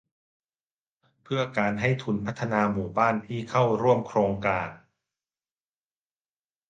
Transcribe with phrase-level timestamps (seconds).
[1.23, 4.69] เพื่อการให้ทุนพัฒนาหมู่บ้านที่เข้าร่วมโครงการ